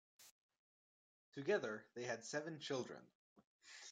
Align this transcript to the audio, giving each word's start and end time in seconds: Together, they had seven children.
Together, 1.31 1.83
they 1.93 2.05
had 2.05 2.25
seven 2.25 2.57
children. 2.57 3.03